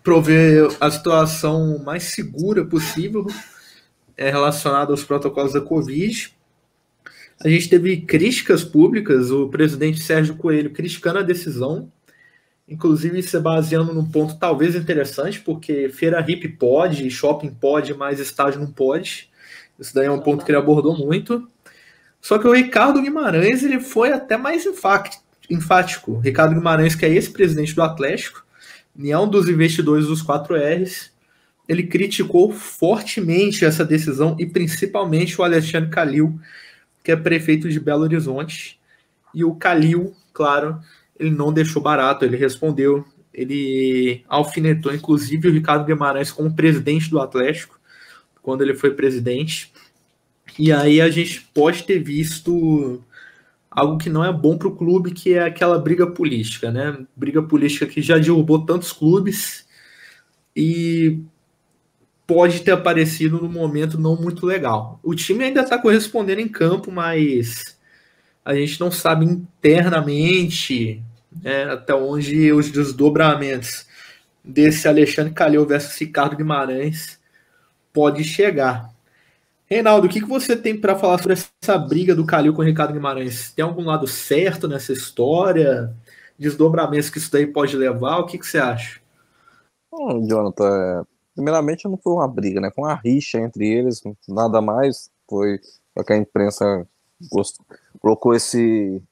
prover 0.03 0.75
a 0.81 0.91
situação 0.91 1.79
mais 1.85 2.05
segura 2.05 2.65
possível 2.65 3.27
é, 4.17 4.31
relacionada 4.31 4.93
aos 4.93 5.05
protocolos 5.05 5.53
da 5.53 5.61
Covid. 5.61 6.35
A 7.45 7.49
gente 7.49 7.69
teve 7.69 7.97
críticas 8.03 8.63
públicas, 8.63 9.33
o 9.33 9.49
presidente 9.49 10.01
Sérgio 10.01 10.37
Coelho 10.37 10.71
criticando 10.71 11.19
a 11.19 11.23
decisão, 11.23 11.91
inclusive 12.69 13.21
se 13.21 13.39
baseando 13.41 13.93
num 13.93 14.09
ponto 14.09 14.39
talvez 14.39 14.77
interessante, 14.77 15.41
porque 15.41 15.89
feira 15.89 16.25
hip 16.27 16.47
pode, 16.51 17.11
shopping 17.11 17.51
pode, 17.51 17.95
mas 17.95 18.21
estádio 18.21 18.61
não 18.61 18.71
pode. 18.71 19.29
Isso 19.79 19.93
daí 19.93 20.07
é 20.07 20.11
um 20.11 20.21
ponto 20.21 20.45
que 20.45 20.51
ele 20.53 20.59
abordou 20.59 20.97
muito. 20.97 21.49
Só 22.21 22.39
que 22.39 22.47
o 22.47 22.53
Ricardo 22.53 23.03
Guimarães 23.03 23.65
ele 23.65 23.81
foi 23.81 24.13
até 24.13 24.37
mais 24.37 24.65
enfático. 24.65 26.21
Ricardo 26.21 26.55
Guimarães, 26.55 26.95
que 26.95 27.05
é 27.05 27.09
ex-presidente 27.09 27.75
do 27.75 27.83
Atlético, 27.83 28.47
e 28.97 29.11
é 29.11 29.19
um 29.19 29.29
dos 29.29 29.49
investidores 29.49 30.07
dos 30.07 30.25
4Rs, 30.25 31.11
ele 31.69 31.83
criticou 31.85 32.53
fortemente 32.53 33.65
essa 33.65 33.85
decisão 33.85 34.37
e 34.39 34.47
principalmente 34.47 35.41
o 35.41 35.45
Alexandre 35.45 35.91
Calil, 35.91 36.39
que 37.03 37.11
é 37.11 37.17
prefeito 37.17 37.69
de 37.69 37.81
Belo 37.81 38.03
Horizonte. 38.03 38.81
E 39.35 39.45
o 39.45 39.55
Calil, 39.55 40.15
claro, 40.33 40.79
ele 41.19 41.31
não 41.31 41.53
deixou 41.53 41.83
barato, 41.83 42.25
ele 42.25 42.37
respondeu, 42.37 43.05
ele 43.33 44.25
alfinetou 44.29 44.95
inclusive 44.95 45.49
o 45.49 45.53
Ricardo 45.53 45.85
Guimarães 45.85 46.31
como 46.31 46.55
presidente 46.55 47.11
do 47.11 47.21
Atlético, 47.21 47.81
quando 48.43 48.63
ele 48.63 48.75
foi 48.75 48.93
presidente. 48.93 49.73
E 50.59 50.71
aí 50.73 51.01
a 51.01 51.09
gente 51.09 51.41
pode 51.55 51.85
ter 51.85 51.99
visto 51.99 53.03
algo 53.71 53.97
que 53.97 54.11
não 54.11 54.25
é 54.25 54.31
bom 54.31 54.59
para 54.59 54.69
o 54.69 54.77
clube, 54.77 55.13
que 55.13 55.33
é 55.33 55.45
aquela 55.45 55.79
briga 55.79 56.07
política, 56.07 56.71
né? 56.71 57.07
Briga 57.17 57.43
política 57.43 57.87
que 57.87 58.03
já 58.03 58.19
derrubou 58.19 58.67
tantos 58.67 58.93
clubes 58.93 59.67
e 60.55 61.23
pode 62.33 62.61
ter 62.61 62.71
aparecido 62.71 63.39
num 63.41 63.49
momento 63.49 64.01
não 64.01 64.17
muito 64.17 64.47
legal. 64.47 64.99
O 65.03 65.15
time 65.15 65.45
ainda 65.45 65.61
está 65.61 65.79
correspondendo 65.79 66.41
em 66.41 66.49
campo, 66.49 66.91
mas 66.91 67.77
a 68.43 68.55
gente 68.55 68.81
não 68.81 68.91
sabe 68.91 69.27
internamente 69.27 71.03
né, 71.43 71.65
até 71.65 71.95
onde 71.95 72.51
os 72.51 72.71
desdobramentos 72.71 73.87
desse 74.43 74.89
Alexandre 74.89 75.35
Calheu 75.35 75.67
versus 75.67 75.97
Ricardo 75.99 76.37
Guimarães 76.37 77.21
pode 77.93 78.25
chegar. 78.25 78.91
Reinaldo, 79.67 80.07
o 80.07 80.11
que, 80.11 80.21
que 80.21 80.29
você 80.29 80.57
tem 80.57 80.77
para 80.77 80.97
falar 80.97 81.19
sobre 81.19 81.35
essa 81.35 81.79
briga 81.79 82.15
do 82.15 82.25
Calil 82.25 82.55
com 82.55 82.63
o 82.63 82.65
Ricardo 82.65 82.95
Guimarães? 82.95 83.53
Tem 83.53 83.63
algum 83.63 83.85
lado 83.85 84.07
certo 84.07 84.67
nessa 84.67 84.93
história? 84.93 85.95
Desdobramentos 86.39 87.11
que 87.11 87.19
isso 87.19 87.31
daí 87.31 87.47
pode 87.47 87.77
levar? 87.77 88.19
O 88.19 88.27
que, 88.27 88.39
que 88.39 88.47
você 88.47 88.59
acha? 88.59 89.01
Hum, 89.93 90.27
Jonathan, 90.27 90.65
é, 90.67 91.12
primeiramente 91.35 91.89
não 91.89 91.97
foi 91.97 92.13
uma 92.13 92.29
briga, 92.29 92.61
né? 92.61 92.71
Foi 92.75 92.85
uma 92.85 92.95
rixa 92.95 93.39
entre 93.39 93.67
eles, 93.67 94.03
nada 94.29 94.61
mais. 94.61 95.11
Foi 95.29 95.59
que 96.07 96.13
a 96.13 96.17
imprensa 96.17 96.87
colocou 98.01 98.35
esse 98.35 99.03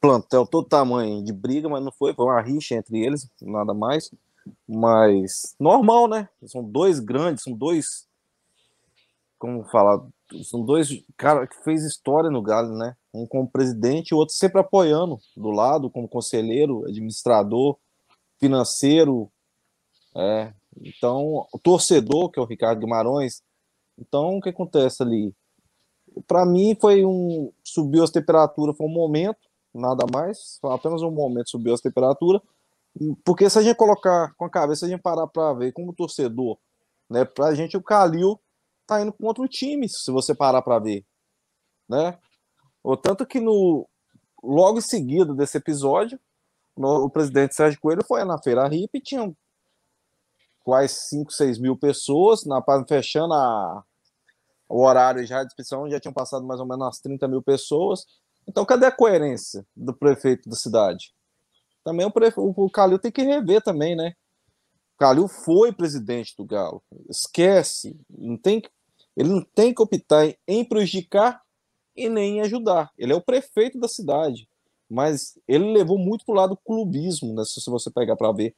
plantel 0.00 0.46
todo 0.46 0.68
tamanho 0.68 1.24
de 1.24 1.32
briga, 1.32 1.68
mas 1.68 1.82
não 1.82 1.92
foi, 1.92 2.14
foi 2.14 2.24
uma 2.24 2.40
rixa 2.40 2.74
entre 2.74 3.04
eles, 3.04 3.28
nada 3.42 3.74
mais. 3.74 4.10
Mas 4.68 5.54
normal, 5.58 6.08
né? 6.08 6.28
São 6.46 6.62
dois 6.62 7.00
grandes, 7.00 7.42
são 7.42 7.52
dois 7.52 8.06
como 9.38 9.64
falar, 9.64 10.02
são 10.44 10.64
dois 10.64 10.88
caras 11.16 11.48
que 11.48 11.62
fez 11.62 11.84
história 11.84 12.30
no 12.30 12.42
Galo, 12.42 12.76
né? 12.76 12.96
Um 13.12 13.26
como 13.26 13.48
presidente 13.48 14.10
e 14.10 14.14
o 14.14 14.18
outro 14.18 14.34
sempre 14.34 14.60
apoiando 14.60 15.18
do 15.36 15.50
lado, 15.50 15.90
como 15.90 16.08
conselheiro, 16.08 16.84
administrador, 16.86 17.76
financeiro. 18.38 19.30
É. 20.14 20.52
Então, 20.82 21.46
o 21.52 21.58
torcedor, 21.58 22.30
que 22.30 22.38
é 22.38 22.42
o 22.42 22.46
Ricardo 22.46 22.80
Guimarães. 22.80 23.42
Então, 23.98 24.36
o 24.36 24.40
que 24.40 24.50
acontece 24.50 25.02
ali? 25.02 25.34
Para 26.26 26.44
mim, 26.44 26.76
foi 26.80 27.04
um. 27.04 27.52
Subiu 27.64 28.02
as 28.02 28.10
temperaturas, 28.10 28.76
foi 28.76 28.86
um 28.86 28.92
momento, 28.92 29.38
nada 29.74 30.04
mais, 30.12 30.58
apenas 30.64 31.02
um 31.02 31.10
momento 31.10 31.50
subiu 31.50 31.74
as 31.74 31.80
temperaturas. 31.80 32.40
Porque 33.24 33.48
se 33.50 33.58
a 33.58 33.62
gente 33.62 33.76
colocar 33.76 34.34
com 34.36 34.44
a 34.44 34.50
cabeça, 34.50 34.86
a 34.86 34.88
gente 34.88 35.02
parar 35.02 35.26
para 35.26 35.52
ver 35.52 35.72
como 35.72 35.94
torcedor, 35.94 36.58
né? 37.10 37.24
Pra 37.24 37.54
gente, 37.54 37.76
o 37.76 37.82
Calil 37.82 38.40
tá 38.86 39.02
indo 39.02 39.12
com 39.12 39.26
outro 39.26 39.46
time, 39.48 39.88
se 39.88 40.10
você 40.10 40.34
parar 40.34 40.62
para 40.62 40.78
ver, 40.78 41.04
né? 41.88 42.18
O 42.82 42.96
tanto 42.96 43.26
que 43.26 43.40
no 43.40 43.86
logo 44.42 44.78
em 44.78 44.82
seguida 44.82 45.34
desse 45.34 45.58
episódio, 45.58 46.18
no, 46.76 47.04
o 47.04 47.10
presidente 47.10 47.54
Sérgio 47.54 47.80
Coelho 47.80 48.04
foi 48.06 48.24
na 48.24 48.40
feira 48.40 48.68
RIP 48.68 48.90
e 48.94 49.00
tinha 49.00 49.34
quase 50.66 50.94
5, 50.94 51.32
6 51.32 51.60
mil 51.60 51.76
pessoas, 51.76 52.44
na 52.44 52.60
fechando 52.88 53.32
a, 53.32 53.84
o 54.68 54.84
horário 54.84 55.24
já 55.24 55.44
de 55.44 55.46
inscrição, 55.46 55.88
já 55.88 56.00
tinham 56.00 56.12
passado 56.12 56.44
mais 56.44 56.58
ou 56.58 56.66
menos 56.66 56.84
umas 56.84 56.98
30 56.98 57.28
mil 57.28 57.40
pessoas. 57.40 58.04
Então, 58.48 58.64
cadê 58.64 58.84
a 58.84 58.90
coerência 58.90 59.64
do 59.76 59.94
prefeito 59.94 60.50
da 60.50 60.56
cidade? 60.56 61.14
Também 61.84 62.04
o, 62.04 62.10
prefe... 62.10 62.40
o 62.40 62.68
Calil 62.68 62.98
tem 62.98 63.12
que 63.12 63.22
rever 63.22 63.62
também, 63.62 63.94
né? 63.94 64.14
O 64.96 64.98
Calil 64.98 65.28
foi 65.28 65.72
presidente 65.72 66.34
do 66.36 66.44
Galo. 66.44 66.82
Esquece. 67.08 67.96
Não 68.10 68.36
tem 68.36 68.60
ele 69.16 69.28
não 69.28 69.42
tem 69.42 69.72
que 69.72 69.80
optar 69.80 70.34
em 70.48 70.64
prejudicar 70.64 71.42
e 71.94 72.08
nem 72.08 72.38
em 72.38 72.40
ajudar. 72.40 72.90
Ele 72.98 73.12
é 73.12 73.16
o 73.16 73.20
prefeito 73.20 73.78
da 73.78 73.86
cidade, 73.86 74.48
mas 74.90 75.38
ele 75.46 75.72
levou 75.72 75.96
muito 75.96 76.26
para 76.26 76.32
o 76.32 76.36
lado 76.36 76.56
clubismo, 76.56 77.32
né, 77.34 77.44
se 77.44 77.70
você 77.70 77.88
pegar 77.88 78.16
para 78.16 78.32
ver. 78.32 78.54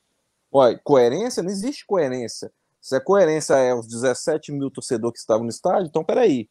Olha, 0.51 0.79
coerência? 0.83 1.43
Não 1.43 1.51
existe 1.51 1.85
coerência. 1.87 2.51
Se 2.81 2.97
a 2.97 3.01
coerência 3.01 3.55
é 3.55 3.75
os 3.75 3.87
17 3.87 4.53
mil 4.53 4.71
torcedores 4.71 5.15
que 5.15 5.21
estavam 5.21 5.45
no 5.45 5.51
estádio, 5.51 5.89
então 5.89 6.05
peraí. 6.05 6.49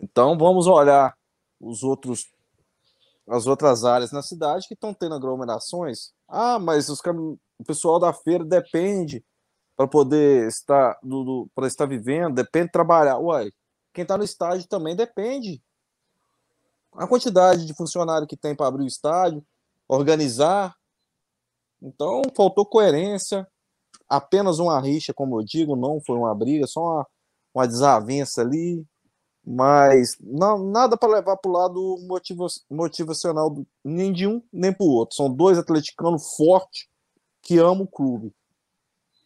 Então 0.00 0.38
vamos 0.38 0.66
olhar 0.66 1.16
os 1.60 1.82
outros, 1.82 2.30
as 3.28 3.46
outras 3.46 3.84
áreas 3.84 4.12
na 4.12 4.22
cidade 4.22 4.68
que 4.68 4.74
estão 4.74 4.94
tendo 4.94 5.14
aglomerações. 5.14 6.12
Ah, 6.28 6.58
mas 6.58 6.88
os, 6.88 7.00
o 7.00 7.64
pessoal 7.64 7.98
da 7.98 8.12
feira 8.12 8.44
depende 8.44 9.24
para 9.76 9.88
poder 9.88 10.46
estar 10.46 10.98
para 11.54 11.66
estar 11.66 11.86
vivendo, 11.86 12.34
depende 12.34 12.66
de 12.66 12.72
trabalhar. 12.72 13.18
Uai, 13.18 13.50
quem 13.92 14.02
está 14.02 14.16
no 14.16 14.24
estádio 14.24 14.68
também 14.68 14.94
depende. 14.94 15.62
A 16.92 17.06
quantidade 17.06 17.66
de 17.66 17.74
funcionário 17.74 18.26
que 18.26 18.36
tem 18.36 18.54
para 18.54 18.66
abrir 18.66 18.84
o 18.84 18.88
estádio, 18.88 19.44
organizar. 19.88 20.74
Então, 21.82 22.22
faltou 22.36 22.66
coerência. 22.66 23.46
Apenas 24.08 24.58
uma 24.58 24.80
rixa, 24.80 25.12
como 25.14 25.38
eu 25.38 25.44
digo, 25.44 25.76
não 25.76 26.00
foi 26.00 26.16
uma 26.16 26.34
briga, 26.34 26.66
só 26.66 26.80
uma, 26.80 27.06
uma 27.54 27.68
desavença 27.68 28.40
ali. 28.40 28.84
Mas 29.44 30.16
não, 30.20 30.58
nada 30.58 30.96
para 30.96 31.14
levar 31.14 31.36
para 31.38 31.50
o 31.50 31.54
lado 31.54 31.96
motivacional 32.70 33.56
nem 33.82 34.12
de 34.12 34.26
um 34.26 34.42
nem 34.52 34.72
para 34.72 34.84
o 34.84 34.90
outro. 34.90 35.16
São 35.16 35.32
dois 35.32 35.56
atleticanos 35.56 36.36
fortes 36.36 36.86
que 37.42 37.58
amam 37.58 37.84
o 37.84 37.88
clube. 37.88 38.34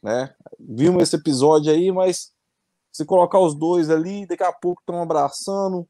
né? 0.01 0.33
Vimos 0.61 1.03
esse 1.03 1.17
episódio 1.17 1.73
aí, 1.73 1.91
mas 1.91 2.33
se 2.93 3.05
colocar 3.05 3.41
os 3.41 3.55
dois 3.55 3.91
ali, 3.91 4.25
daqui 4.27 4.45
a 4.45 4.53
pouco 4.53 4.81
estão 4.81 5.03
abraçando, 5.03 5.89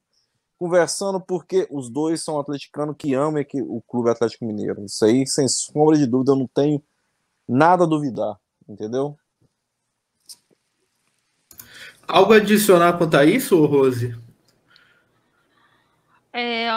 conversando, 0.63 1.21
porque 1.21 1.67
os 1.73 1.91
dois 1.91 2.23
são 2.23 2.39
atleticanos 2.39 2.95
que 2.97 3.15
amam 3.15 3.45
o 3.67 3.83
Clube 3.83 4.11
Atlético 4.11 4.47
Mineiro. 4.47 4.85
Isso 4.85 5.05
aí, 5.05 5.27
sem 5.27 5.49
sombra 5.49 5.99
de 5.99 6.07
dúvida, 6.07 6.31
eu 6.31 6.37
não 6.37 6.47
tenho 6.47 6.81
nada 7.49 7.83
a 7.83 7.87
duvidar, 7.87 8.39
entendeu? 8.69 9.17
Algo 12.07 12.33
a 12.33 12.37
adicionar 12.37 12.97
quanto 12.97 13.17
a 13.17 13.25
isso, 13.25 13.65
Rose? 13.67 14.17
É, 16.33 16.69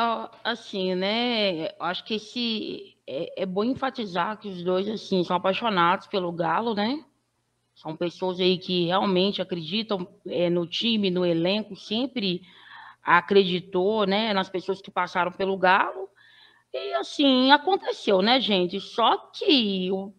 assim, 0.44 0.96
né? 0.96 1.70
Acho 1.80 2.04
que 2.06 2.16
esse 2.16 2.98
é, 3.06 3.44
é 3.44 3.46
bom 3.46 3.64
enfatizar 3.64 4.40
que 4.40 4.50
os 4.50 4.64
dois 4.64 4.90
assim 4.90 5.24
são 5.24 5.36
apaixonados 5.36 6.08
pelo 6.08 6.32
Galo, 6.32 6.74
né? 6.74 7.06
São 7.76 7.96
pessoas 7.96 8.40
aí 8.40 8.58
que 8.58 8.88
realmente 8.88 9.44
acreditam 9.44 10.08
é, 10.26 10.50
no 10.50 10.66
time, 10.66 11.12
no 11.12 11.24
elenco, 11.24 11.76
sempre 11.76 12.42
acreditou, 13.06 14.06
né, 14.06 14.34
nas 14.34 14.50
pessoas 14.50 14.82
que 14.82 14.90
passaram 14.90 15.32
pelo 15.32 15.58
Galo. 15.58 16.10
E 16.74 16.94
assim, 16.96 17.52
aconteceu, 17.52 18.22
né, 18.22 18.40
gente? 18.42 18.80
Só 18.82 19.18
que 19.32 19.90
o, 19.92 20.12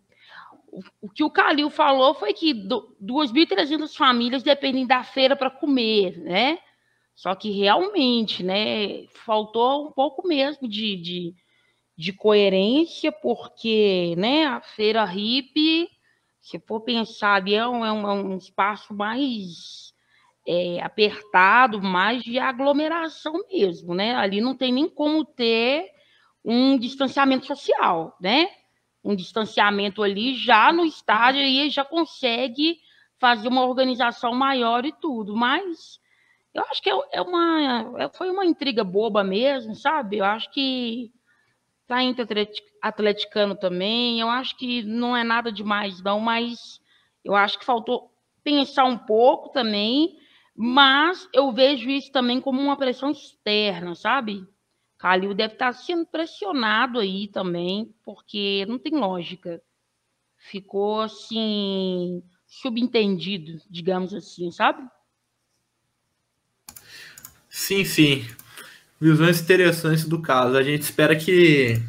o, 1.01 1.11
que 1.11 1.25
o 1.25 1.31
Calil 1.31 1.69
falou 1.69 2.15
foi 2.15 2.33
que 2.33 2.55
2.300 2.55 3.95
famílias 3.97 4.43
dependem 4.43 4.87
da 4.87 5.03
feira 5.03 5.35
para 5.35 5.51
comer, 5.51 6.19
né? 6.19 6.59
Só 7.15 7.35
que 7.35 7.51
realmente, 7.51 8.43
né, 8.43 9.07
faltou 9.25 9.89
um 9.89 9.93
pouco 9.93 10.27
mesmo 10.29 10.69
de, 10.69 10.97
de, 10.97 11.35
de 11.97 12.13
coerência, 12.13 13.11
porque, 13.11 14.15
né, 14.17 14.45
a 14.45 14.61
feira 14.61 15.05
hippie 15.05 15.89
se 16.47 16.61
for 16.61 16.81
pensar 16.83 17.45
é 17.49 17.67
um, 17.67 17.85
é 17.85 17.93
um 17.93 18.37
espaço 18.37 18.95
mais 18.95 19.93
é, 20.47 20.81
apertado, 20.81 21.83
mais 21.83 22.23
de 22.23 22.39
aglomeração 22.39 23.35
mesmo, 23.51 23.95
né? 23.95 24.15
Ali 24.15 24.41
não 24.41 24.57
tem 24.57 24.73
nem 24.73 24.89
como 24.89 25.25
ter 25.25 25.91
um 26.45 26.79
distanciamento 26.79 27.47
social, 27.47 28.17
né? 28.21 28.49
Um 29.03 29.15
distanciamento 29.15 30.03
ali 30.03 30.35
já 30.35 30.73
no 30.73 30.85
estádio 30.85 31.41
aí 31.41 31.69
já 31.71 31.85
consegue 31.85 32.79
fazer 33.19 33.49
uma 33.49 33.65
organização 33.65 34.35
maior 34.35 34.85
e 34.85 34.93
tudo, 34.93 35.35
mas 35.35 35.99
eu 36.55 36.63
acho 36.71 36.83
que 36.83 36.91
é, 36.91 36.99
é 37.13 37.23
uma 37.23 37.95
é, 37.99 38.09
foi 38.09 38.31
uma 38.31 38.47
intriga 38.47 38.85
boba 38.85 39.25
mesmo, 39.25 39.75
sabe? 39.75 40.19
Eu 40.19 40.25
acho 40.25 40.51
que 40.51 41.13
tá 41.87 42.03
entre 42.03 42.49
atleticano 42.83 43.55
também. 43.55 44.21
Eu 44.21 44.29
acho 44.29 44.57
que 44.57 44.83
não 44.83 45.17
é 45.17 45.23
nada 45.23 45.53
demais, 45.53 46.03
não, 46.03 46.21
mas 46.21 46.81
eu 47.25 47.35
acho 47.35 47.59
que 47.59 47.65
faltou 47.65 48.11
pensar 48.43 48.85
um 48.85 48.99
pouco 48.99 49.51
também. 49.51 50.17
Mas 50.57 51.29
eu 51.33 51.53
vejo 51.53 51.91
isso 51.91 52.11
também 52.11 52.41
como 52.41 52.61
uma 52.61 52.77
pressão 52.77 53.11
externa, 53.11 53.95
sabe? 53.95 54.47
Calil 54.99 55.35
deve 55.35 55.53
estar 55.55 55.73
sendo 55.73 56.07
pressionado 56.07 56.99
aí 56.99 57.29
também, 57.29 57.95
porque 58.03 58.65
não 58.67 58.79
tem 58.79 58.95
lógica. 58.95 59.61
Ficou 60.39 61.03
assim, 61.03 62.23
subentendido, 62.47 63.61
digamos 63.69 64.15
assim, 64.15 64.51
sabe? 64.51 64.83
Sim, 67.49 67.85
sim 67.85 68.25
visões 69.01 69.41
interessantes 69.41 70.05
do 70.05 70.21
caso. 70.21 70.57
A 70.57 70.63
gente 70.63 70.83
espera 70.83 71.15
que 71.15 71.81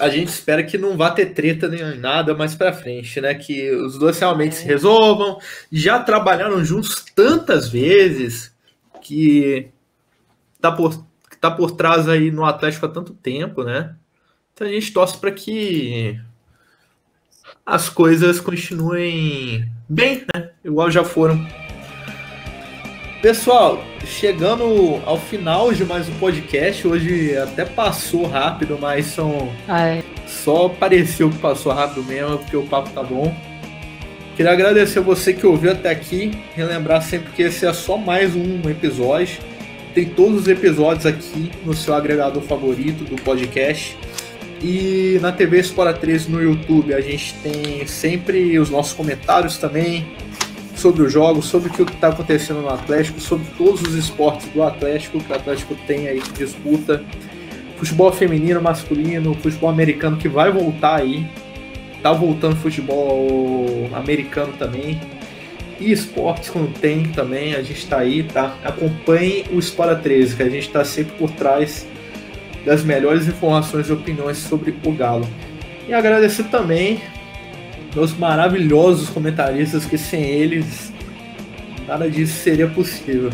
a 0.00 0.08
gente 0.08 0.28
espera 0.28 0.62
que 0.62 0.78
não 0.78 0.96
vá 0.96 1.10
ter 1.10 1.26
treta 1.26 1.68
nem 1.68 1.98
nada 1.98 2.34
mais 2.34 2.54
para 2.54 2.72
frente, 2.72 3.20
né? 3.20 3.34
Que 3.34 3.70
os 3.70 3.98
dois 3.98 4.18
realmente 4.18 4.54
se 4.54 4.64
resolvam. 4.64 5.38
Já 5.70 5.98
trabalharam 6.00 6.64
juntos 6.64 7.04
tantas 7.14 7.68
vezes 7.68 8.54
que 9.00 9.68
tá 10.60 10.72
por 10.72 11.04
tá 11.40 11.50
por 11.50 11.72
trás 11.72 12.08
aí 12.08 12.30
no 12.30 12.44
Atlético 12.44 12.86
há 12.86 12.88
tanto 12.88 13.12
tempo, 13.14 13.64
né? 13.64 13.96
Então 14.54 14.66
a 14.66 14.70
gente 14.70 14.92
torce 14.92 15.18
para 15.18 15.32
que 15.32 16.20
as 17.66 17.88
coisas 17.88 18.40
continuem 18.40 19.68
bem, 19.88 20.24
né? 20.32 20.50
Igual 20.64 20.90
já 20.90 21.02
foram 21.02 21.44
Pessoal, 23.22 23.80
chegando 24.04 25.00
ao 25.06 25.16
final 25.16 25.72
de 25.72 25.84
mais 25.84 26.08
um 26.08 26.12
podcast, 26.14 26.88
hoje 26.88 27.38
até 27.38 27.64
passou 27.64 28.26
rápido, 28.26 28.76
mas 28.80 29.06
são. 29.06 29.48
Ah, 29.68 29.86
é. 29.86 30.02
Só 30.26 30.68
pareceu 30.68 31.30
que 31.30 31.38
passou 31.38 31.72
rápido 31.72 32.02
mesmo, 32.02 32.38
porque 32.38 32.56
o 32.56 32.64
papo 32.64 32.90
tá 32.90 33.00
bom. 33.00 33.32
Queria 34.34 34.50
agradecer 34.50 34.98
a 34.98 35.02
você 35.02 35.32
que 35.32 35.46
ouviu 35.46 35.70
até 35.70 35.90
aqui. 35.90 36.32
Relembrar 36.56 37.00
sempre 37.00 37.30
que 37.30 37.42
esse 37.42 37.64
é 37.64 37.72
só 37.72 37.96
mais 37.96 38.34
um 38.34 38.68
episódio. 38.68 39.40
Tem 39.94 40.04
todos 40.04 40.40
os 40.40 40.48
episódios 40.48 41.06
aqui 41.06 41.52
no 41.64 41.74
seu 41.74 41.94
agregador 41.94 42.42
favorito 42.42 43.04
do 43.04 43.14
podcast. 43.22 43.96
E 44.60 45.20
na 45.22 45.30
TV 45.30 45.60
Espora 45.60 45.92
13 45.92 46.28
no 46.28 46.42
YouTube 46.42 46.92
a 46.92 47.00
gente 47.00 47.34
tem 47.34 47.86
sempre 47.86 48.58
os 48.58 48.68
nossos 48.68 48.94
comentários 48.94 49.58
também 49.58 50.08
sobre 50.82 51.02
o 51.02 51.08
jogo, 51.08 51.40
sobre 51.40 51.68
o 51.68 51.72
que 51.72 51.82
está 51.82 52.08
acontecendo 52.08 52.60
no 52.60 52.68
Atlético, 52.68 53.20
sobre 53.20 53.46
todos 53.56 53.80
os 53.82 53.94
esportes 53.94 54.48
do 54.48 54.64
Atlético 54.64 55.20
que 55.20 55.32
o 55.32 55.36
Atlético 55.36 55.76
tem 55.86 56.08
aí 56.08 56.20
que 56.20 56.32
disputa. 56.32 57.04
Futebol 57.76 58.12
feminino, 58.12 58.60
masculino, 58.60 59.32
futebol 59.34 59.70
americano 59.70 60.16
que 60.16 60.28
vai 60.28 60.50
voltar 60.50 60.96
aí. 60.96 61.24
Tá 62.02 62.12
voltando 62.12 62.56
futebol 62.56 63.88
americano 63.94 64.52
também. 64.58 65.00
E 65.78 65.92
esportes 65.92 66.50
quando 66.50 66.76
tem 66.80 67.04
também, 67.04 67.54
a 67.54 67.62
gente 67.62 67.78
está 67.78 67.98
aí, 67.98 68.24
tá? 68.24 68.56
Acompanhe 68.64 69.44
o 69.52 69.60
Espora 69.60 69.94
13, 69.94 70.34
que 70.34 70.42
a 70.42 70.48
gente 70.48 70.66
está 70.66 70.84
sempre 70.84 71.12
por 71.16 71.30
trás 71.30 71.86
das 72.66 72.84
melhores 72.84 73.28
informações 73.28 73.88
e 73.88 73.92
opiniões 73.92 74.38
sobre 74.38 74.74
o 74.84 74.92
Galo. 74.92 75.28
E 75.88 75.94
agradecer 75.94 76.44
também 76.44 77.00
meus 77.94 78.16
maravilhosos 78.16 79.10
comentaristas, 79.10 79.84
que 79.84 79.98
sem 79.98 80.22
eles 80.22 80.92
nada 81.86 82.10
disso 82.10 82.34
seria 82.34 82.68
possível. 82.68 83.30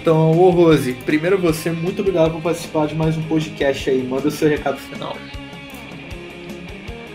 Então, 0.00 0.32
ô 0.32 0.50
Rose, 0.50 0.94
primeiro 1.04 1.38
você, 1.38 1.70
muito 1.70 2.00
obrigado 2.00 2.32
por 2.32 2.42
participar 2.42 2.86
de 2.86 2.94
mais 2.94 3.16
um 3.16 3.22
podcast 3.22 3.90
aí. 3.90 4.02
Manda 4.02 4.28
o 4.28 4.30
seu 4.30 4.48
recado 4.48 4.78
final. 4.78 5.16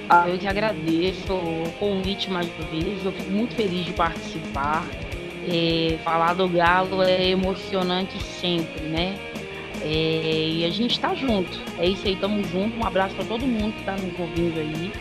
Ah, 0.09 0.29
eu 0.29 0.37
que 0.37 0.47
agradeço 0.47 1.33
o 1.33 1.73
convite 1.79 2.29
mais 2.29 2.47
uma 2.57 2.67
vez. 2.67 3.03
Eu 3.03 3.11
fico 3.11 3.31
muito 3.31 3.55
feliz 3.55 3.85
de 3.85 3.93
participar. 3.93 4.85
É, 5.49 5.97
falar 6.03 6.35
do 6.35 6.47
Galo 6.47 7.01
é 7.01 7.29
emocionante 7.29 8.21
sempre, 8.23 8.83
né? 8.83 9.17
É, 9.81 10.49
e 10.49 10.65
a 10.65 10.69
gente 10.69 10.91
está 10.91 11.15
junto. 11.15 11.59
É 11.79 11.87
isso 11.87 12.07
aí, 12.07 12.15
tamo 12.15 12.43
junto. 12.43 12.77
Um 12.77 12.85
abraço 12.85 13.15
para 13.15 13.25
todo 13.25 13.45
mundo 13.45 13.73
que 13.73 13.79
está 13.79 13.93
nos 13.93 14.17
ouvindo 14.19 14.59
aí 14.59 14.91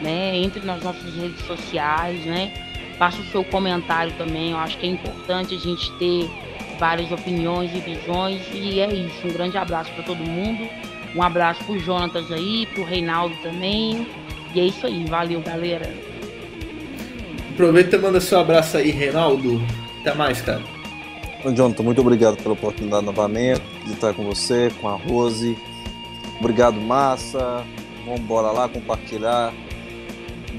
né? 0.00 0.36
Entre 0.36 0.64
nas 0.64 0.82
nossas 0.82 1.14
redes 1.14 1.44
sociais, 1.46 2.24
né? 2.24 2.52
Faça 2.98 3.20
o 3.20 3.24
seu 3.26 3.44
comentário 3.44 4.12
também. 4.16 4.52
Eu 4.52 4.58
acho 4.58 4.78
que 4.78 4.86
é 4.86 4.90
importante 4.90 5.54
a 5.54 5.58
gente 5.58 5.92
ter 5.98 6.30
várias 6.78 7.10
opiniões 7.10 7.70
e 7.74 7.80
visões. 7.80 8.40
E 8.52 8.80
é 8.80 8.92
isso. 8.92 9.26
Um 9.26 9.32
grande 9.32 9.56
abraço 9.58 9.92
para 9.92 10.04
todo 10.04 10.18
mundo. 10.18 10.68
Um 11.14 11.22
abraço 11.22 11.62
pro 11.64 11.78
Jonatas 11.78 12.30
aí, 12.30 12.66
pro 12.74 12.84
Reinaldo 12.84 13.34
também. 13.42 14.06
E 14.54 14.60
é 14.60 14.64
isso 14.64 14.86
aí. 14.86 15.04
Valeu, 15.04 15.40
galera. 15.40 15.92
Aproveita 17.52 17.96
e 17.96 17.98
manda 17.98 18.20
seu 18.20 18.38
abraço 18.38 18.76
aí, 18.76 18.90
Reinaldo. 18.90 19.62
Até 20.00 20.14
mais, 20.14 20.40
cara. 20.40 20.62
Jonathan, 21.54 21.82
muito 21.82 22.00
obrigado 22.00 22.36
pela 22.36 22.54
oportunidade 22.54 23.04
novamente 23.04 23.62
de 23.84 23.92
estar 23.92 24.12
com 24.14 24.24
você, 24.24 24.70
com 24.80 24.88
a 24.88 24.94
Rose. 24.94 25.56
Obrigado, 26.40 26.80
Massa. 26.80 27.64
Vamos 28.04 28.20
embora 28.20 28.50
lá 28.50 28.68
compartilhar 28.68 29.52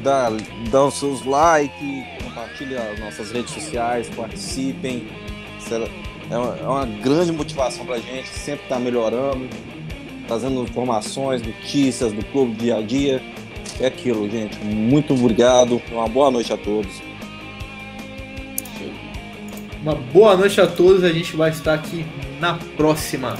dá, 0.03 0.29
dá 0.69 0.85
os 0.85 0.95
seus 0.95 1.25
likes, 1.25 2.05
compartilha 2.23 2.81
as 2.91 2.99
nossas 2.99 3.31
redes 3.31 3.53
sociais, 3.53 4.09
participem. 4.09 5.07
É 6.29 6.37
uma, 6.37 6.57
é 6.57 6.67
uma 6.67 6.85
grande 6.85 7.31
motivação 7.31 7.85
para 7.85 7.95
a 7.95 7.99
gente, 7.99 8.27
sempre 8.27 8.63
estar 8.63 8.75
tá 8.75 8.81
melhorando, 8.81 9.47
trazendo 10.27 10.61
informações, 10.63 11.41
notícias 11.41 12.13
do 12.13 12.23
clube 12.25 12.53
dia 12.55 12.77
a 12.77 12.81
dia. 12.81 13.21
É 13.79 13.87
aquilo, 13.87 14.29
gente. 14.29 14.57
Muito 14.57 15.13
obrigado. 15.13 15.81
Uma 15.91 16.07
boa 16.07 16.31
noite 16.31 16.51
a 16.51 16.57
todos. 16.57 17.01
Uma 19.81 19.95
boa 19.95 20.35
noite 20.35 20.59
a 20.59 20.67
todos. 20.67 21.03
A 21.03 21.11
gente 21.11 21.35
vai 21.35 21.51
estar 21.51 21.73
aqui 21.73 22.05
na 22.39 22.55
próxima. 22.75 23.37